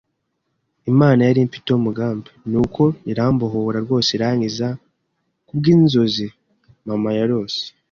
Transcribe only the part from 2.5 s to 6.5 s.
uko irambohora rwose irankiza ku bw’inzozi